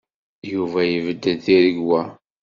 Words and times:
Yuba 0.51 0.79
ibeddel 0.97 1.37
tiregwa. 1.45 2.01